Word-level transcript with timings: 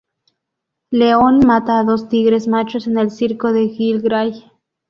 León 0.89 1.45
mata 1.45 1.77
a 1.77 1.83
dos 1.83 2.09
tigres 2.09 2.47
machos 2.47 2.87
en 2.87 2.97
el 2.97 3.11
circo 3.11 3.53
de 3.53 3.69
Gil 3.69 4.01
Gray. 4.01 4.51